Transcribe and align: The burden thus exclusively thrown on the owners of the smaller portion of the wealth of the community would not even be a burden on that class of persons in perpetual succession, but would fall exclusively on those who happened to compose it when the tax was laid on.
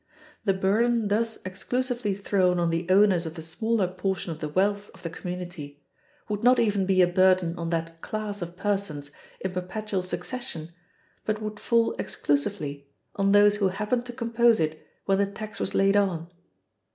The 0.45 0.55
burden 0.55 1.09
thus 1.09 1.37
exclusively 1.45 2.15
thrown 2.15 2.57
on 2.57 2.71
the 2.71 2.89
owners 2.89 3.27
of 3.27 3.35
the 3.35 3.43
smaller 3.43 3.87
portion 3.87 4.31
of 4.31 4.39
the 4.39 4.49
wealth 4.49 4.89
of 4.95 5.03
the 5.03 5.11
community 5.11 5.83
would 6.27 6.43
not 6.43 6.57
even 6.57 6.87
be 6.87 7.03
a 7.03 7.07
burden 7.07 7.55
on 7.55 7.69
that 7.69 8.01
class 8.01 8.41
of 8.41 8.57
persons 8.57 9.11
in 9.41 9.51
perpetual 9.51 10.01
succession, 10.01 10.71
but 11.23 11.39
would 11.39 11.59
fall 11.59 11.93
exclusively 11.99 12.89
on 13.15 13.31
those 13.31 13.57
who 13.57 13.67
happened 13.67 14.07
to 14.07 14.13
compose 14.13 14.59
it 14.59 14.83
when 15.05 15.19
the 15.19 15.27
tax 15.27 15.59
was 15.59 15.75
laid 15.75 15.95
on. 15.95 16.31